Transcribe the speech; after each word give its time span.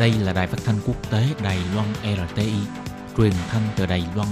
Đây 0.00 0.12
là 0.12 0.32
đài 0.32 0.46
phát 0.46 0.58
thanh 0.64 0.76
quốc 0.86 1.10
tế 1.10 1.26
Đài 1.42 1.58
Loan 1.74 1.88
RTI, 2.02 2.52
truyền 3.16 3.32
thanh 3.48 3.62
từ 3.76 3.86
Đài 3.86 4.04
Loan. 4.16 4.28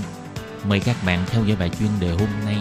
Mời 0.68 0.80
các 0.80 0.96
bạn 1.06 1.24
theo 1.26 1.44
dõi 1.44 1.56
bài 1.56 1.70
chuyên 1.78 1.90
đề 2.00 2.10
hôm 2.10 2.28
nay. 2.44 2.56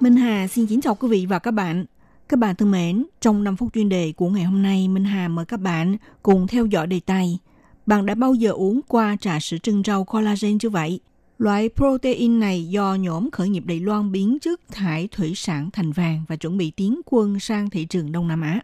Minh 0.00 0.16
Hà 0.16 0.48
xin 0.48 0.66
kính 0.66 0.80
chào 0.80 0.94
quý 0.94 1.08
vị 1.08 1.26
và 1.26 1.38
các 1.38 1.50
bạn. 1.50 1.84
Các 2.28 2.38
bạn 2.38 2.56
thân 2.56 2.70
mến, 2.70 3.06
trong 3.20 3.44
5 3.44 3.56
phút 3.56 3.68
chuyên 3.74 3.88
đề 3.88 4.12
của 4.16 4.28
ngày 4.28 4.44
hôm 4.44 4.62
nay, 4.62 4.88
Minh 4.88 5.04
Hà 5.04 5.28
mời 5.28 5.44
các 5.44 5.60
bạn 5.60 5.96
cùng 6.22 6.46
theo 6.46 6.66
dõi 6.66 6.86
đề 6.86 7.00
tài. 7.06 7.38
Bạn 7.86 8.06
đã 8.06 8.14
bao 8.14 8.34
giờ 8.34 8.50
uống 8.50 8.80
qua 8.88 9.16
trà 9.20 9.40
sữa 9.40 9.56
trân 9.62 9.82
rau 9.86 10.04
collagen 10.04 10.58
chưa 10.58 10.70
vậy? 10.70 11.00
Loại 11.38 11.70
protein 11.76 12.40
này 12.40 12.68
do 12.68 12.94
nhóm 12.94 13.30
khởi 13.30 13.48
nghiệp 13.48 13.62
Đài 13.66 13.80
Loan 13.80 14.12
biến 14.12 14.38
chất 14.40 14.60
thải 14.68 15.08
thủy 15.08 15.32
sản 15.36 15.70
thành 15.72 15.92
vàng 15.92 16.24
và 16.28 16.36
chuẩn 16.36 16.58
bị 16.58 16.70
tiến 16.70 17.00
quân 17.06 17.40
sang 17.40 17.70
thị 17.70 17.84
trường 17.84 18.12
Đông 18.12 18.28
Nam 18.28 18.40
Á. 18.40 18.60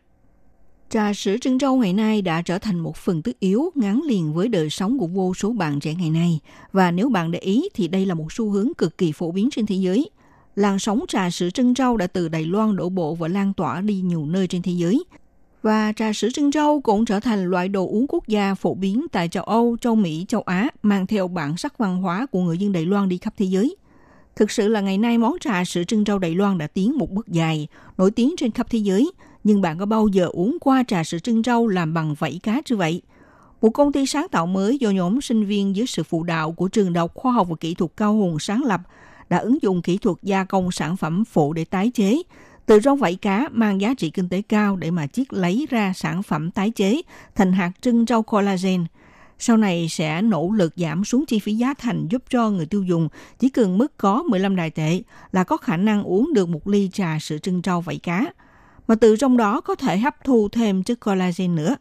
Trà 0.90 1.12
sữa 1.12 1.36
trân 1.40 1.58
châu 1.58 1.76
ngày 1.76 1.92
nay 1.92 2.22
đã 2.22 2.42
trở 2.42 2.58
thành 2.58 2.78
một 2.80 2.96
phần 2.96 3.22
tất 3.22 3.40
yếu 3.40 3.70
ngắn 3.74 4.02
liền 4.06 4.34
với 4.34 4.48
đời 4.48 4.70
sống 4.70 4.98
của 4.98 5.06
vô 5.06 5.34
số 5.34 5.52
bạn 5.52 5.80
trẻ 5.80 5.94
ngày 5.94 6.10
nay. 6.10 6.40
Và 6.72 6.90
nếu 6.90 7.08
bạn 7.08 7.30
để 7.30 7.38
ý 7.38 7.68
thì 7.74 7.88
đây 7.88 8.06
là 8.06 8.14
một 8.14 8.32
xu 8.32 8.50
hướng 8.50 8.68
cực 8.78 8.98
kỳ 8.98 9.12
phổ 9.12 9.30
biến 9.30 9.48
trên 9.52 9.66
thế 9.66 9.76
giới. 9.76 10.10
Làn 10.56 10.78
sóng 10.78 11.04
trà 11.08 11.30
sữa 11.30 11.50
trân 11.50 11.74
châu 11.74 11.96
đã 11.96 12.06
từ 12.06 12.28
Đài 12.28 12.44
Loan 12.44 12.76
đổ 12.76 12.88
bộ 12.88 13.14
và 13.14 13.28
lan 13.28 13.52
tỏa 13.54 13.80
đi 13.80 13.94
nhiều 13.94 14.26
nơi 14.26 14.46
trên 14.46 14.62
thế 14.62 14.72
giới. 14.72 15.04
Và 15.62 15.92
trà 15.96 16.12
sữa 16.12 16.28
trân 16.34 16.50
châu 16.50 16.80
cũng 16.80 17.04
trở 17.04 17.20
thành 17.20 17.44
loại 17.44 17.68
đồ 17.68 17.86
uống 17.86 18.06
quốc 18.08 18.28
gia 18.28 18.54
phổ 18.54 18.74
biến 18.74 19.06
tại 19.12 19.28
châu 19.28 19.44
Âu, 19.44 19.76
châu 19.80 19.94
Mỹ, 19.94 20.24
châu 20.28 20.42
Á, 20.42 20.68
mang 20.82 21.06
theo 21.06 21.28
bản 21.28 21.56
sắc 21.56 21.78
văn 21.78 22.02
hóa 22.02 22.26
của 22.26 22.40
người 22.40 22.58
dân 22.58 22.72
Đài 22.72 22.86
Loan 22.86 23.08
đi 23.08 23.18
khắp 23.18 23.34
thế 23.36 23.46
giới. 23.46 23.76
Thực 24.36 24.50
sự 24.50 24.68
là 24.68 24.80
ngày 24.80 24.98
nay 24.98 25.18
món 25.18 25.38
trà 25.40 25.64
sữa 25.64 25.84
trân 25.84 26.04
châu 26.04 26.18
Đài 26.18 26.34
Loan 26.34 26.58
đã 26.58 26.66
tiến 26.66 26.98
một 26.98 27.10
bước 27.10 27.28
dài, 27.28 27.68
nổi 27.98 28.10
tiếng 28.10 28.34
trên 28.38 28.50
khắp 28.50 28.66
thế 28.70 28.78
giới. 28.78 29.12
Nhưng 29.44 29.60
bạn 29.60 29.78
có 29.78 29.86
bao 29.86 30.08
giờ 30.08 30.28
uống 30.32 30.58
qua 30.60 30.84
trà 30.88 31.04
sữa 31.04 31.18
trân 31.18 31.42
châu 31.42 31.66
làm 31.66 31.94
bằng 31.94 32.14
vảy 32.18 32.40
cá 32.42 32.60
chưa 32.64 32.76
vậy? 32.76 33.02
Một 33.60 33.70
công 33.70 33.92
ty 33.92 34.06
sáng 34.06 34.26
tạo 34.30 34.46
mới 34.46 34.78
do 34.78 34.90
nhóm 34.90 35.20
sinh 35.20 35.44
viên 35.44 35.76
dưới 35.76 35.86
sự 35.86 36.02
phụ 36.02 36.22
đạo 36.22 36.52
của 36.52 36.68
trường 36.68 36.92
Đại 36.92 37.00
học 37.00 37.14
Khoa 37.14 37.32
học 37.32 37.46
và 37.50 37.56
Kỹ 37.60 37.74
thuật 37.74 37.90
Cao 37.96 38.14
Hùng 38.14 38.38
sáng 38.38 38.64
lập 38.64 38.80
đã 39.28 39.38
ứng 39.38 39.62
dụng 39.62 39.82
kỹ 39.82 39.98
thuật 39.98 40.16
gia 40.22 40.44
công 40.44 40.72
sản 40.72 40.96
phẩm 40.96 41.24
phụ 41.24 41.52
để 41.52 41.64
tái 41.64 41.90
chế, 41.94 42.22
từ 42.66 42.80
rau 42.80 42.96
vảy 42.96 43.14
cá 43.14 43.48
mang 43.52 43.80
giá 43.80 43.94
trị 43.94 44.10
kinh 44.10 44.28
tế 44.28 44.42
cao 44.42 44.76
để 44.76 44.90
mà 44.90 45.06
chiết 45.06 45.32
lấy 45.32 45.66
ra 45.70 45.92
sản 45.92 46.22
phẩm 46.22 46.50
tái 46.50 46.70
chế 46.70 47.02
thành 47.34 47.52
hạt 47.52 47.72
trưng 47.80 48.06
rau 48.06 48.22
collagen. 48.22 48.86
Sau 49.38 49.56
này 49.56 49.86
sẽ 49.90 50.22
nỗ 50.22 50.50
lực 50.50 50.72
giảm 50.76 51.04
xuống 51.04 51.26
chi 51.26 51.38
phí 51.38 51.54
giá 51.54 51.74
thành 51.74 52.08
giúp 52.08 52.22
cho 52.30 52.50
người 52.50 52.66
tiêu 52.66 52.82
dùng 52.82 53.08
chỉ 53.38 53.48
cần 53.48 53.78
mức 53.78 53.96
có 53.96 54.22
15 54.22 54.56
đài 54.56 54.70
tệ 54.70 55.02
là 55.32 55.44
có 55.44 55.56
khả 55.56 55.76
năng 55.76 56.04
uống 56.04 56.32
được 56.34 56.48
một 56.48 56.68
ly 56.68 56.90
trà 56.92 57.18
sữa 57.18 57.38
trưng 57.38 57.60
rau 57.64 57.80
vảy 57.80 57.98
cá. 57.98 58.24
Mà 58.88 58.94
từ 58.94 59.16
trong 59.16 59.36
đó 59.36 59.60
có 59.60 59.74
thể 59.74 59.98
hấp 59.98 60.24
thu 60.24 60.48
thêm 60.48 60.82
chất 60.82 61.00
collagen 61.00 61.54
nữa. 61.54 61.76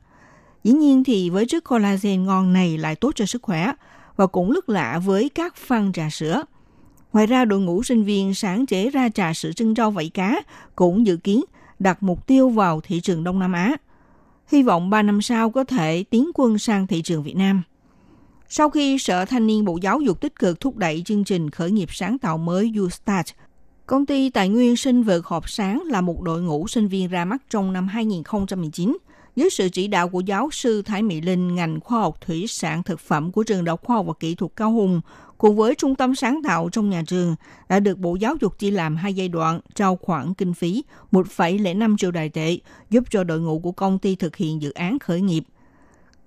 Dĩ 0.63 0.71
nhiên 0.71 1.03
thì 1.03 1.29
với 1.29 1.45
chất 1.45 1.63
collagen 1.63 2.25
ngon 2.25 2.53
này 2.53 2.77
lại 2.77 2.95
tốt 2.95 3.11
cho 3.15 3.25
sức 3.25 3.41
khỏe 3.41 3.73
và 4.15 4.27
cũng 4.27 4.51
lức 4.51 4.69
lạ 4.69 5.01
với 5.05 5.29
các 5.29 5.55
phân 5.55 5.93
trà 5.93 6.09
sữa. 6.09 6.43
Ngoài 7.13 7.27
ra, 7.27 7.45
đội 7.45 7.59
ngũ 7.59 7.83
sinh 7.83 8.03
viên 8.03 8.33
sáng 8.33 8.65
chế 8.65 8.89
ra 8.89 9.09
trà 9.09 9.33
sữa 9.33 9.51
trưng 9.51 9.75
rau 9.75 9.91
vảy 9.91 10.09
cá 10.09 10.41
cũng 10.75 11.05
dự 11.05 11.17
kiến 11.17 11.43
đặt 11.79 12.03
mục 12.03 12.27
tiêu 12.27 12.49
vào 12.49 12.81
thị 12.81 12.99
trường 12.99 13.23
Đông 13.23 13.39
Nam 13.39 13.53
Á. 13.53 13.75
Hy 14.47 14.63
vọng 14.63 14.89
3 14.89 15.01
năm 15.01 15.21
sau 15.21 15.49
có 15.49 15.63
thể 15.63 16.03
tiến 16.09 16.31
quân 16.33 16.57
sang 16.57 16.87
thị 16.87 17.01
trường 17.01 17.23
Việt 17.23 17.35
Nam. 17.35 17.61
Sau 18.49 18.69
khi 18.69 18.97
Sở 18.99 19.25
Thanh 19.25 19.47
niên 19.47 19.65
Bộ 19.65 19.77
Giáo 19.81 20.01
dục 20.01 20.21
tích 20.21 20.39
cực 20.39 20.59
thúc 20.59 20.77
đẩy 20.77 21.01
chương 21.05 21.23
trình 21.23 21.49
khởi 21.49 21.71
nghiệp 21.71 21.89
sáng 21.91 22.17
tạo 22.17 22.37
mới 22.37 22.73
YouStart, 22.77 23.27
công 23.85 24.05
ty 24.05 24.29
tài 24.29 24.49
nguyên 24.49 24.75
sinh 24.75 25.03
vật 25.03 25.25
họp 25.25 25.49
sáng 25.49 25.83
là 25.85 26.01
một 26.01 26.21
đội 26.21 26.41
ngũ 26.41 26.67
sinh 26.67 26.87
viên 26.87 27.07
ra 27.07 27.25
mắt 27.25 27.41
trong 27.49 27.73
năm 27.73 27.87
2019 27.87 28.97
dưới 29.35 29.49
sự 29.49 29.69
chỉ 29.69 29.87
đạo 29.87 30.09
của 30.09 30.19
giáo 30.19 30.49
sư 30.51 30.81
Thái 30.81 31.03
Mỹ 31.03 31.21
Linh 31.21 31.55
ngành 31.55 31.79
khoa 31.79 31.99
học 31.99 32.21
thủy 32.21 32.45
sản 32.47 32.83
thực 32.83 32.99
phẩm 32.99 33.31
của 33.31 33.43
trường 33.43 33.63
Đại 33.63 33.71
học 33.71 33.83
Khoa 33.83 33.95
học 33.95 34.05
và 34.05 34.13
Kỹ 34.19 34.35
thuật 34.35 34.51
Cao 34.55 34.71
Hùng 34.71 35.01
cùng 35.37 35.55
với 35.55 35.75
trung 35.75 35.95
tâm 35.95 36.15
sáng 36.15 36.43
tạo 36.43 36.69
trong 36.71 36.89
nhà 36.89 37.03
trường 37.07 37.35
đã 37.69 37.79
được 37.79 37.97
Bộ 37.97 38.15
Giáo 38.15 38.35
dục 38.41 38.59
chia 38.59 38.71
làm 38.71 38.95
hai 38.95 39.13
giai 39.13 39.27
đoạn 39.27 39.59
trao 39.75 39.95
khoản 39.95 40.33
kinh 40.33 40.53
phí 40.53 40.83
1,05 41.11 41.97
triệu 41.97 42.11
đài 42.11 42.29
tệ 42.29 42.57
giúp 42.89 43.03
cho 43.09 43.23
đội 43.23 43.39
ngũ 43.39 43.59
của 43.59 43.71
công 43.71 43.99
ty 43.99 44.15
thực 44.15 44.35
hiện 44.35 44.61
dự 44.61 44.71
án 44.71 44.99
khởi 44.99 45.21
nghiệp. 45.21 45.43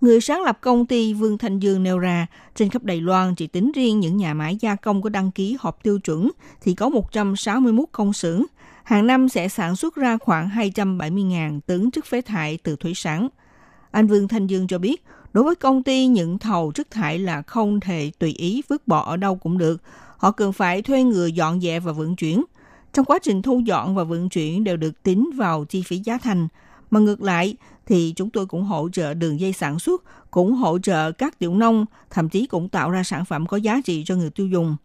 Người 0.00 0.20
sáng 0.20 0.42
lập 0.42 0.58
công 0.60 0.86
ty 0.86 1.14
Vương 1.14 1.38
Thanh 1.38 1.58
Dương 1.58 1.82
nêu 1.82 1.98
ra, 1.98 2.26
trên 2.54 2.70
khắp 2.70 2.84
Đài 2.84 3.00
Loan 3.00 3.34
chỉ 3.34 3.46
tính 3.46 3.72
riêng 3.74 4.00
những 4.00 4.16
nhà 4.16 4.34
máy 4.34 4.56
gia 4.60 4.76
công 4.76 5.02
có 5.02 5.08
đăng 5.08 5.30
ký 5.30 5.56
họp 5.60 5.82
tiêu 5.82 5.98
chuẩn 5.98 6.30
thì 6.60 6.74
có 6.74 6.88
161 6.88 7.88
công 7.92 8.12
xưởng. 8.12 8.44
Hàng 8.84 9.06
năm 9.06 9.28
sẽ 9.28 9.48
sản 9.48 9.76
xuất 9.76 9.94
ra 9.94 10.18
khoảng 10.18 10.48
270.000 10.48 11.60
tấn 11.66 11.90
chất 11.90 12.06
phế 12.06 12.22
thải 12.22 12.58
từ 12.62 12.76
thủy 12.76 12.92
sản. 12.94 13.28
Anh 13.90 14.06
Vương 14.06 14.28
Thanh 14.28 14.46
Dương 14.46 14.66
cho 14.66 14.78
biết, 14.78 15.04
Đối 15.34 15.44
với 15.44 15.54
công 15.54 15.82
ty 15.82 16.06
nhận 16.06 16.38
thầu 16.38 16.72
chất 16.72 16.90
thải 16.90 17.18
là 17.18 17.42
không 17.42 17.80
thể 17.80 18.10
tùy 18.18 18.32
ý 18.32 18.62
vứt 18.68 18.88
bỏ 18.88 19.04
ở 19.04 19.16
đâu 19.16 19.36
cũng 19.36 19.58
được. 19.58 19.82
Họ 20.16 20.30
cần 20.30 20.52
phải 20.52 20.82
thuê 20.82 21.02
người 21.02 21.32
dọn 21.32 21.60
dẹp 21.60 21.82
và 21.82 21.92
vận 21.92 22.16
chuyển. 22.16 22.44
Trong 22.92 23.04
quá 23.04 23.18
trình 23.22 23.42
thu 23.42 23.58
dọn 23.58 23.94
và 23.94 24.04
vận 24.04 24.28
chuyển 24.28 24.64
đều 24.64 24.76
được 24.76 25.02
tính 25.02 25.30
vào 25.36 25.64
chi 25.64 25.82
phí 25.86 25.98
giá 25.98 26.18
thành. 26.18 26.48
Mà 26.90 27.00
ngược 27.00 27.22
lại 27.22 27.56
thì 27.86 28.12
chúng 28.16 28.30
tôi 28.30 28.46
cũng 28.46 28.64
hỗ 28.64 28.88
trợ 28.92 29.14
đường 29.14 29.40
dây 29.40 29.52
sản 29.52 29.78
xuất, 29.78 30.02
cũng 30.30 30.54
hỗ 30.54 30.78
trợ 30.78 31.12
các 31.12 31.38
tiểu 31.38 31.54
nông, 31.54 31.86
thậm 32.10 32.28
chí 32.28 32.46
cũng 32.46 32.68
tạo 32.68 32.90
ra 32.90 33.02
sản 33.02 33.24
phẩm 33.24 33.46
có 33.46 33.56
giá 33.56 33.80
trị 33.84 34.02
cho 34.06 34.16
người 34.16 34.30
tiêu 34.30 34.46
dùng. 34.46 34.76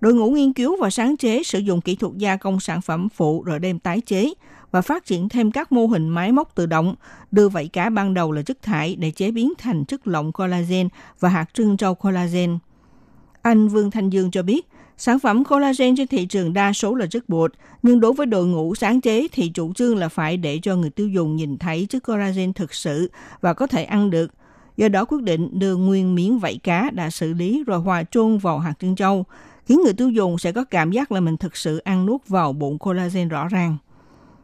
Đội 0.00 0.14
ngũ 0.14 0.30
nghiên 0.30 0.52
cứu 0.52 0.76
và 0.80 0.90
sáng 0.90 1.16
chế 1.16 1.42
sử 1.42 1.58
dụng 1.58 1.80
kỹ 1.80 1.96
thuật 1.96 2.12
gia 2.16 2.36
công 2.36 2.60
sản 2.60 2.80
phẩm 2.80 3.08
phụ 3.08 3.42
rồi 3.42 3.58
đem 3.58 3.78
tái 3.78 4.00
chế 4.00 4.32
và 4.70 4.82
phát 4.82 5.06
triển 5.06 5.28
thêm 5.28 5.50
các 5.50 5.72
mô 5.72 5.86
hình 5.86 6.08
máy 6.08 6.32
móc 6.32 6.54
tự 6.54 6.66
động, 6.66 6.94
đưa 7.30 7.48
vảy 7.48 7.68
cá 7.68 7.90
ban 7.90 8.14
đầu 8.14 8.32
là 8.32 8.42
chất 8.42 8.62
thải 8.62 8.96
để 8.96 9.10
chế 9.10 9.30
biến 9.30 9.52
thành 9.58 9.84
chất 9.84 10.06
lỏng 10.06 10.32
collagen 10.32 10.88
và 11.20 11.28
hạt 11.28 11.54
trưng 11.54 11.76
trâu 11.76 11.94
collagen. 11.94 12.58
Anh 13.42 13.68
Vương 13.68 13.90
Thanh 13.90 14.10
Dương 14.10 14.30
cho 14.30 14.42
biết, 14.42 14.68
sản 14.96 15.18
phẩm 15.18 15.44
collagen 15.44 15.96
trên 15.96 16.06
thị 16.06 16.26
trường 16.26 16.52
đa 16.52 16.72
số 16.72 16.94
là 16.94 17.06
chất 17.06 17.28
bột, 17.28 17.52
nhưng 17.82 18.00
đối 18.00 18.12
với 18.12 18.26
đội 18.26 18.46
ngũ 18.46 18.74
sáng 18.74 19.00
chế 19.00 19.28
thì 19.32 19.48
chủ 19.48 19.72
trương 19.72 19.96
là 19.96 20.08
phải 20.08 20.36
để 20.36 20.58
cho 20.62 20.76
người 20.76 20.90
tiêu 20.90 21.08
dùng 21.08 21.36
nhìn 21.36 21.58
thấy 21.58 21.86
chất 21.90 22.02
collagen 22.02 22.52
thực 22.52 22.74
sự 22.74 23.10
và 23.40 23.54
có 23.54 23.66
thể 23.66 23.84
ăn 23.84 24.10
được. 24.10 24.30
Do 24.76 24.88
đó 24.88 25.04
quyết 25.04 25.22
định 25.22 25.58
đưa 25.58 25.76
nguyên 25.76 26.14
miếng 26.14 26.38
vảy 26.38 26.58
cá 26.62 26.90
đã 26.90 27.10
xử 27.10 27.32
lý 27.32 27.64
rồi 27.66 27.78
hòa 27.78 28.04
trôn 28.10 28.38
vào 28.38 28.58
hạt 28.58 28.74
trân 28.80 28.96
châu, 28.96 29.24
khiến 29.68 29.80
người 29.84 29.92
tiêu 29.92 30.10
dùng 30.10 30.38
sẽ 30.38 30.52
có 30.52 30.64
cảm 30.64 30.92
giác 30.92 31.12
là 31.12 31.20
mình 31.20 31.36
thực 31.36 31.56
sự 31.56 31.78
ăn 31.78 32.06
nuốt 32.06 32.28
vào 32.28 32.52
bụng 32.52 32.78
collagen 32.78 33.28
rõ 33.28 33.48
ràng. 33.48 33.76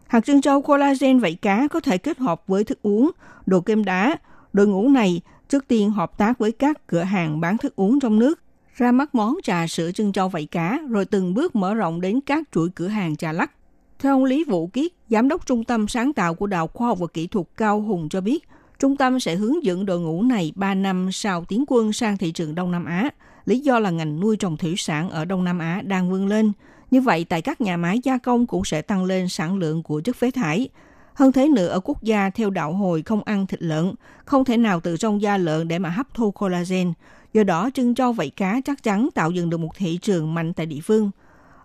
Hạt 0.06 0.24
trân 0.24 0.40
châu 0.40 0.62
collagen 0.62 1.18
vảy 1.18 1.34
cá 1.34 1.68
có 1.68 1.80
thể 1.80 1.98
kết 1.98 2.18
hợp 2.18 2.42
với 2.46 2.64
thức 2.64 2.78
uống, 2.82 3.10
đồ 3.46 3.60
kem 3.60 3.84
đá. 3.84 4.16
Đội 4.52 4.66
ngũ 4.66 4.88
này 4.88 5.20
trước 5.48 5.68
tiên 5.68 5.90
hợp 5.90 6.18
tác 6.18 6.38
với 6.38 6.52
các 6.52 6.86
cửa 6.86 7.02
hàng 7.02 7.40
bán 7.40 7.58
thức 7.58 7.76
uống 7.76 8.00
trong 8.00 8.18
nước, 8.18 8.40
ra 8.76 8.92
mắt 8.92 9.14
món 9.14 9.36
trà 9.42 9.66
sữa 9.66 9.90
trân 9.92 10.12
châu 10.12 10.28
vảy 10.28 10.46
cá, 10.46 10.80
rồi 10.88 11.04
từng 11.04 11.34
bước 11.34 11.56
mở 11.56 11.74
rộng 11.74 12.00
đến 12.00 12.20
các 12.20 12.44
chuỗi 12.52 12.68
cửa 12.74 12.88
hàng 12.88 13.16
trà 13.16 13.32
lắc. 13.32 13.50
Theo 13.98 14.14
ông 14.14 14.24
Lý 14.24 14.44
Vũ 14.44 14.66
Kiết, 14.66 14.92
Giám 15.08 15.28
đốc 15.28 15.46
Trung 15.46 15.64
tâm 15.64 15.88
Sáng 15.88 16.12
tạo 16.12 16.34
của 16.34 16.46
Đạo 16.46 16.66
Khoa 16.66 16.88
học 16.88 16.98
và 16.98 17.06
Kỹ 17.06 17.26
thuật 17.26 17.46
Cao 17.56 17.80
Hùng 17.80 18.08
cho 18.08 18.20
biết, 18.20 18.48
Trung 18.78 18.96
tâm 18.96 19.20
sẽ 19.20 19.34
hướng 19.34 19.64
dẫn 19.64 19.86
đội 19.86 20.00
ngũ 20.00 20.22
này 20.22 20.52
3 20.56 20.74
năm 20.74 21.12
sau 21.12 21.44
tiến 21.44 21.64
quân 21.68 21.92
sang 21.92 22.16
thị 22.16 22.32
trường 22.32 22.54
Đông 22.54 22.72
Nam 22.72 22.84
Á. 22.84 23.10
Lý 23.46 23.58
do 23.58 23.78
là 23.78 23.90
ngành 23.90 24.20
nuôi 24.20 24.36
trồng 24.36 24.56
thủy 24.56 24.74
sản 24.76 25.10
ở 25.10 25.24
Đông 25.24 25.44
Nam 25.44 25.58
Á 25.58 25.82
đang 25.84 26.10
vươn 26.10 26.26
lên– 26.26 26.52
như 26.94 27.00
vậy, 27.00 27.26
tại 27.28 27.42
các 27.42 27.60
nhà 27.60 27.76
máy 27.76 28.00
gia 28.02 28.18
công 28.18 28.46
cũng 28.46 28.64
sẽ 28.64 28.82
tăng 28.82 29.04
lên 29.04 29.28
sản 29.28 29.58
lượng 29.58 29.82
của 29.82 30.00
chất 30.00 30.16
phế 30.16 30.30
thải. 30.30 30.68
Hơn 31.14 31.32
thế 31.32 31.48
nữa, 31.48 31.66
ở 31.66 31.80
quốc 31.84 32.02
gia 32.02 32.30
theo 32.30 32.50
đạo 32.50 32.72
hồi 32.72 33.02
không 33.02 33.22
ăn 33.24 33.46
thịt 33.46 33.62
lợn, 33.62 33.92
không 34.24 34.44
thể 34.44 34.56
nào 34.56 34.80
từ 34.80 34.96
trong 34.96 35.22
da 35.22 35.36
lợn 35.36 35.68
để 35.68 35.78
mà 35.78 35.88
hấp 35.88 36.14
thu 36.14 36.30
collagen. 36.30 36.92
Do 37.32 37.42
đó, 37.42 37.70
trưng 37.74 37.94
cho 37.94 38.12
vảy 38.12 38.30
cá 38.30 38.60
chắc 38.64 38.82
chắn 38.82 39.08
tạo 39.14 39.30
dựng 39.30 39.50
được 39.50 39.56
một 39.56 39.70
thị 39.76 39.98
trường 40.02 40.34
mạnh 40.34 40.52
tại 40.52 40.66
địa 40.66 40.80
phương. 40.84 41.10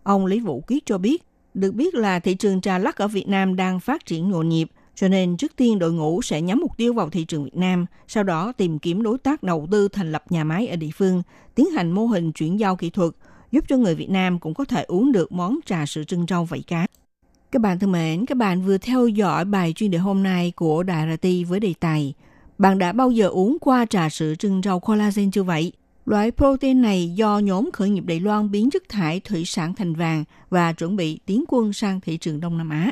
Ông 0.04 0.26
Lý 0.26 0.40
Vũ 0.40 0.62
Kiết 0.68 0.86
cho 0.86 0.98
biết, 0.98 1.24
được 1.54 1.72
biết 1.72 1.96
là 1.96 2.20
thị 2.20 2.34
trường 2.36 2.62
trà 2.62 2.78
lắc 2.78 2.98
ở 2.98 3.08
Việt 3.08 3.28
Nam 3.28 3.56
đang 3.56 3.80
phát 3.80 4.06
triển 4.06 4.30
nhộn 4.30 4.50
nhịp, 4.50 4.70
cho 5.02 5.08
nên 5.08 5.38
trước 5.38 5.56
tiên 5.56 5.80
đội 5.80 5.94
ngũ 5.94 6.22
sẽ 6.22 6.42
nhắm 6.42 6.60
mục 6.60 6.78
tiêu 6.78 6.94
vào 6.94 7.10
thị 7.10 7.26
trường 7.26 7.44
Việt 7.44 7.56
Nam, 7.56 7.86
sau 8.08 8.24
đó 8.24 8.52
tìm 8.52 8.80
kiếm 8.80 9.04
đối 9.04 9.18
tác 9.18 9.44
đầu 9.44 9.68
tư 9.72 9.88
thành 9.88 10.12
lập 10.12 10.24
nhà 10.30 10.44
máy 10.44 10.68
ở 10.68 10.76
địa 10.76 10.92
phương, 10.96 11.24
tiến 11.56 11.66
hành 11.72 11.92
mô 11.92 12.06
hình 12.06 12.32
chuyển 12.32 12.60
giao 12.60 12.76
kỹ 12.76 12.90
thuật– 12.90 13.12
giúp 13.52 13.66
cho 13.68 13.78
người 13.78 13.96
Việt 13.96 14.10
Nam 14.10 14.40
cũng 14.40 14.54
có 14.54 14.66
thể 14.66 14.84
uống 14.84 15.12
được 15.12 15.32
món 15.32 15.60
trà 15.66 15.86
sữa 15.86 16.04
trân 16.04 16.26
rau 16.30 16.46
vảy 16.46 16.62
cá. 16.68 16.88
Các 17.52 17.62
bạn 17.62 17.80
thân 17.80 17.92
mến, 17.92 18.26
các 18.26 18.38
bạn 18.38 18.62
vừa 18.62 18.78
theo 18.78 19.08
dõi 19.08 19.46
bài 19.46 19.74
chuyên 19.74 19.92
đề 19.92 19.98
hôm 19.98 20.24
nay 20.24 20.54
của 20.56 20.84
Đài 20.84 21.18
RT 21.18 21.28
với 21.48 21.60
đề 21.60 21.74
tài 21.80 22.14
Bạn 22.58 22.78
đã 22.78 22.92
bao 22.92 23.12
giờ 23.12 23.28
uống 23.28 23.58
qua 23.62 23.86
trà 23.86 24.10
sữa 24.10 24.36
trân 24.40 24.62
rau 24.64 24.80
collagen 24.80 25.32
chưa 25.32 25.44
vậy? 25.44 25.72
Loại 26.06 26.32
protein 26.32 26.82
này 26.82 27.14
do 27.16 27.40
nhóm 27.40 27.70
khởi 27.74 27.90
nghiệp 27.90 28.04
Đài 28.06 28.20
Loan 28.20 28.52
biến 28.52 28.70
chất 28.70 28.84
thải 28.90 29.20
thủy 29.20 29.44
sản 29.46 29.76
thành 29.76 29.96
vàng 29.96 30.24
và 30.50 30.74
chuẩn 30.74 30.96
bị 30.96 31.20
tiến 31.26 31.44
quân 31.48 31.74
sang 31.74 32.02
thị 32.02 32.18
trường 32.18 32.40
Đông 32.40 32.58
Nam 32.58 32.70
Á. 32.70 32.92